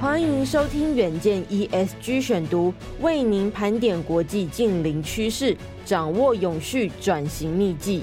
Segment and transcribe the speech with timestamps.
[0.00, 2.72] 欢迎收听远见 ESG 选读，
[3.02, 5.54] 为您盘点国际近邻趋势，
[5.84, 8.02] 掌握永续转型秘技。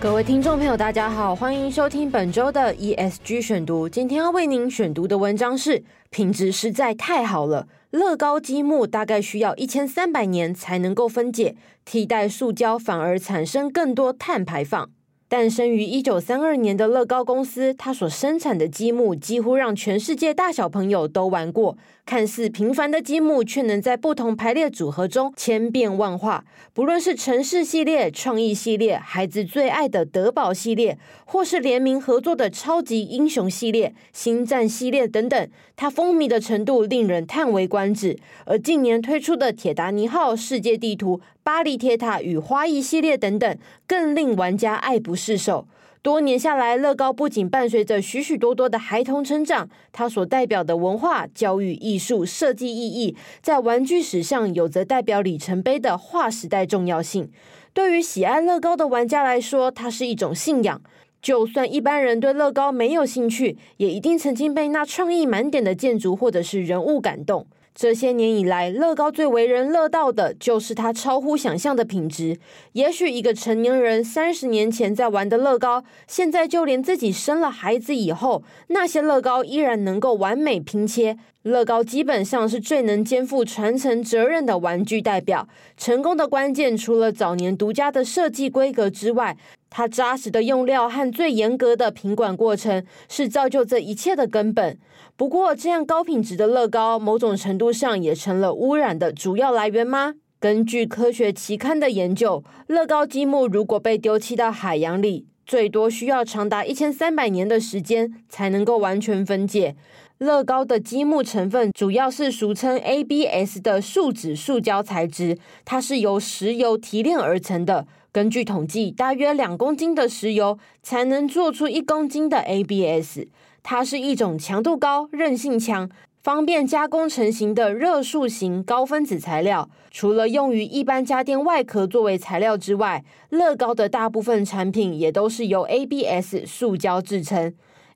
[0.00, 3.86] 各位听众朋友，大家好，欢迎收听本周的 ESG 选读。
[3.86, 11.54] 今天要为您选读的文章是：品质实在太好了，乐高积木大概需要一千三百年才能够分解，
[11.84, 14.88] 替代塑胶反而产生更多碳排放。
[15.32, 21.78] 诞生于一九三二年的乐高公司，它所生产的积木几乎让全世界大小朋友都玩过。
[22.04, 26.44] 看似平凡的积木，却能在不同排列组合中千变万化。
[26.74, 38.18] 不论是城市系列、创意系列、孩子最爱的德宝系列，或是联名合作的超级英雄系列、星战系列等等，它风靡的程度令人叹为观止。
[38.44, 45.66] 而近年推出的铁达尼号世界地图、巴黎铁塔与花艺系列等等，更令玩家爱不释手。
[46.00, 57.30] 多年下来，乐高不仅伴随着许许多多的孩童成长，它所代表的文化、教育、艺术、设计意义，在玩具史上有着代表里程碑的划时代重要性。
[57.72, 60.80] 对于喜爱乐高的玩家来说，它是一种信仰。
[61.20, 67.46] 就算一般人对乐高没有兴趣，也一定曾经被那创意满点的建筑或者是人物感动。
[67.74, 72.38] 这些年以来，乐高最为人乐道的就是它超乎想象的品质。
[72.72, 81.16] 也许一个成年人三十年前在玩的乐高，现在就连自己生了孩子以后，那些乐高依然能够完美拼切。
[81.42, 85.48] 乐高基本上是最能肩负传承责任的玩具代表。
[85.76, 89.36] 成功的关键，除了早年独家的设计规格之外，
[89.74, 94.78] 它扎实的用料和最严格的品管过程，是造就这一切的根本。
[95.16, 100.12] 不过，这样高品质的乐高，某种程度上也成了污染的主要来源吗？
[100.38, 109.74] 根据科学期刊的研究，乐高积木如果被丢弃到海洋里，最多需要长达一千三百年的时间才能够完全分解。
[110.22, 117.88] 乐高的积木成分主要是俗称 ABS 的树脂塑胶材质，它是由石油提炼而成的。
[118.12, 123.26] 根据统计，大约两公斤的石油才能做出一公斤的 ABS。
[123.64, 125.90] 它是一种强度高、韧性强、
[126.22, 129.68] 方便加工成型的热塑型高分子材料。
[129.90, 137.52] 除了用于一般家电外壳作为材料之外，乐高的大部分产品也都是由 ABS 塑胶制成。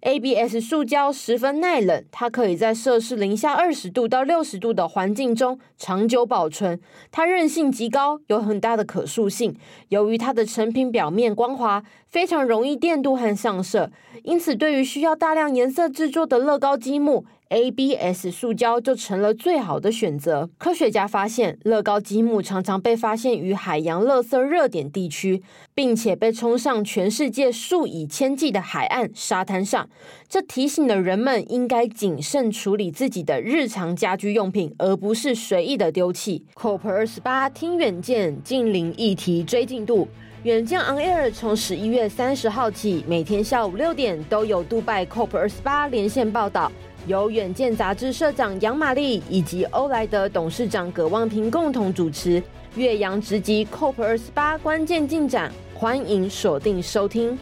[0.06, 6.80] ABS 塑胶十分耐冷，它可以在摄氏零下二十度到六十度的环境中长久保存。
[7.10, 9.56] 它韧性极高，有很大的可塑性。
[9.88, 13.90] 由于它的成品表面光滑，非常容易电镀和上色，
[14.22, 20.50] 因此对于需要大量颜色制作的乐高积木，ABS 塑胶就成了最好的选择。
[20.58, 25.42] 科学家发现，乐高积木常常被发现于海洋垃圾热点地区，
[25.74, 29.88] 并且被冲上全世界数以千计的海岸沙滩上。
[30.28, 36.44] 这提醒了人们应该谨慎处理自己的日常家居用品，而不是随意的丢弃。
[36.54, 40.08] COP 二十八听远见，近邻议题追进度。
[40.42, 46.70] 远见 On Air 从十一月三十号起，每天下午六点都有杜拜 COP 二十八连线报道。
[47.06, 52.42] 由远见杂志社长杨玛丽以及欧莱德董事长葛望平共同主持，
[52.74, 57.38] 岳阳直击 COP 二十八关键进展，欢迎锁定收听。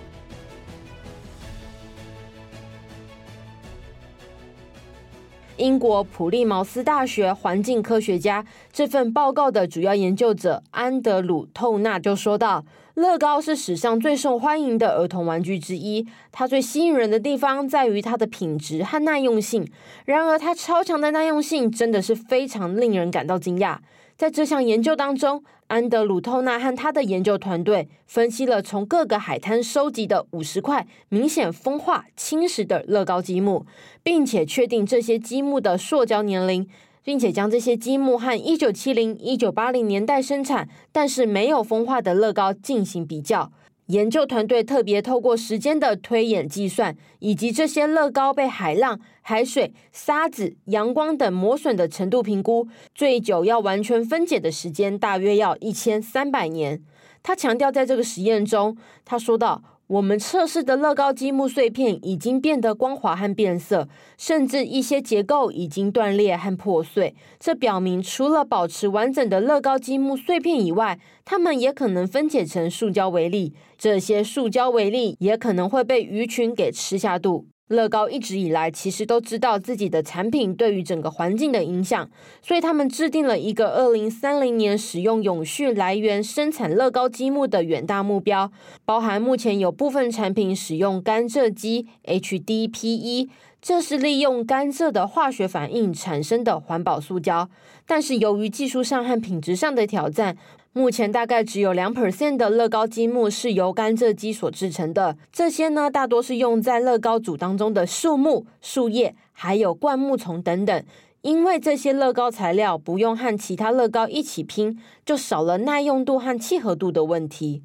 [5.57, 12.63] 英国普利茅斯大学环境科学家这份报告的主要研究者安德鲁·透纳就说道。
[12.95, 19.67] 乐高是史上最受欢迎的儿童玩具之一，它最吸引人的地方在于它的品质和耐用性。
[20.05, 23.79] 然而，它超强的耐用性真的是非常令人感到惊讶。
[24.17, 33.67] 在这项研究当中，安德鲁·透纳和他的研究团队分析了从各个海滩收集的五十块明显风化侵蚀的乐高积木，
[34.05, 36.69] 并且确定这些积木的塑胶年龄。
[37.05, 43.53] 并且将这些积木和一九七零、一九八零年代生产但是没有风化的乐高进行比较。
[43.89, 56.83] 研究团队特别透过时间的推演计算，以及这些乐高被海浪、海水、沙子、阳光等磨损的程度评估，最久要完全分解的时间大约要一千三百年。
[57.23, 59.63] 他强调，在这个实验中，他说道。
[59.87, 63.87] 我们测试的乐高积木碎片已经变得光滑和变色，
[64.17, 67.15] 甚至一些结构已经断裂和破碎。
[67.39, 73.53] 这表明，除了保持完整的乐高积木碎片以外，它们也可能分解成塑胶微粒。
[73.77, 77.47] 这些塑胶微粒也可能会被鱼群给吃下肚。
[77.69, 82.11] 乐高一直以来其实都知道自己的产品对于整个环境的影响，
[82.43, 88.53] 所以他们制定了一个二零三零年使用永续来源生产乐高积木的远大目标，
[88.85, 93.31] 包含目前有部分产品使用甘蔗基 HDPE，
[93.63, 97.49] 这是利用甘蔗的化学反应产生的环保塑胶，
[97.87, 100.37] 但是由于技术上和品质上的挑战。
[100.77, 110.85] 目前大概只有两 percent 的乐高积木是由甘蔗基所制成的，这些呢大多是用在乐高组当中的树木、树叶，还有灌木丛等等。
[111.23, 114.77] 因为这些乐高材料不用和其他乐高一起拼，
[115.07, 117.63] 就少了耐用度和契合度的问题。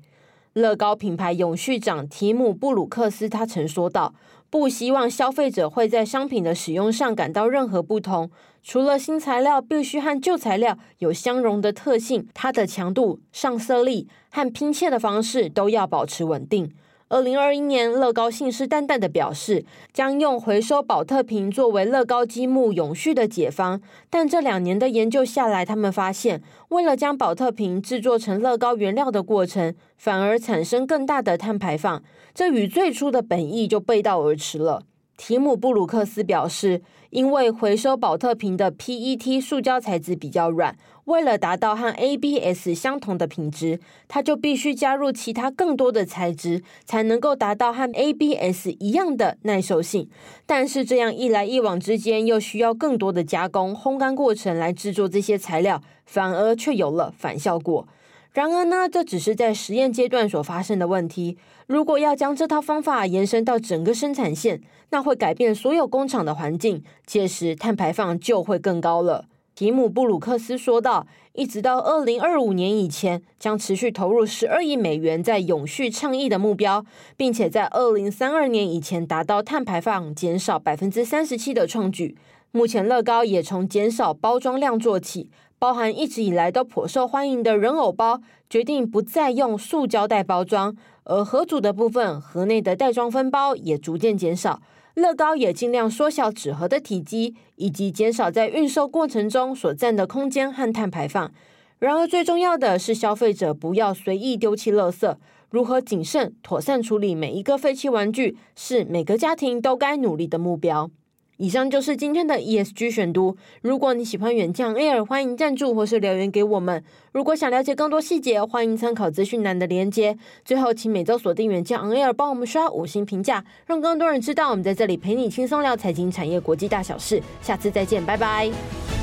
[0.54, 4.14] 乐高品牌永续长提姆·布鲁克斯他曾说道。
[4.50, 8.32] 不希望消费者会在商品的使用上感到任何不同。
[8.64, 16.72] 除了新材料必须和旧材料有相容的特性，它的强度、上色力和拼切的方式都要保持稳定。
[17.12, 32.04] 二零二一年，乐高信誓旦旦的表示将用回收保特瓶作为乐高积木永续的解方，但这两年的研究下来，他们发现，为了将保特瓶制作成乐高原料的过程，反而产生更大的碳排放，
[32.36, 34.84] 这与最初的本意就背道而驰了。
[35.20, 50.10] 提姆·布鲁克斯表示，因为回收宝特瓶的 PET 塑胶材质比较软，为了达到和 ABS 相同的品质，它就必须加入其他更多的材质，才能够达到和 ABS 一样的耐受性。
[50.46, 57.86] 但是这样一来一往之间，又需要更多的加工、烘干过程来制作这些材料，反而却有了反效果。
[58.32, 61.38] 然而呢，这只是在实验阶段所发生的问题。
[61.70, 69.26] 如果要将这套方法延伸到整个生产线，那会改变所有工厂的环境，届时碳排放就会更高了。
[69.54, 76.84] 提姆·布鲁克斯说道：“一直到二零二五年以前，将持续投入十二亿美元在永续倡议的目标，
[77.16, 82.18] 并且在二零三二年以前达到碳排放减少百分之三十七的创举。
[82.50, 85.30] 目前，乐高也从减少包装量做起。”
[85.60, 90.72] 包含一直以来都颇受欢迎的人偶包，决定不再用塑胶袋包装；
[91.10, 94.62] 而盒组的部分，盒内的袋装分包也逐渐减少。
[94.94, 101.32] 乐高也尽量缩小纸盒的体积，以及减少在运售过程中所占的空间和碳排放。
[101.80, 105.16] 然而，最重要的是消费者不要随意丢弃垃圾。
[105.50, 110.92] 如何谨慎妥善处理每一个废弃玩具，是每个家庭都该努力的目标。
[111.40, 113.38] 以上就是今天的 ESG 选读。
[113.62, 116.84] 如果你喜欢远见 Air，欢迎赞助或是留言给我们。
[117.14, 120.18] 如果想了解更多细节，欢迎参考资讯栏的连接。
[120.44, 127.24] 最后，请每周锁定远见 Air，帮我们刷五星评价，让更多人知道我们在这里陪你轻松聊财经、产业、国际大小事。
[127.42, 128.99] 下次再见，拜拜。